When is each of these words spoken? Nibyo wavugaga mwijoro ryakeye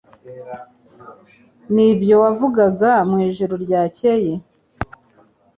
Nibyo 1.73 2.15
wavugaga 2.23 2.91
mwijoro 3.09 3.53
ryakeye 3.65 4.33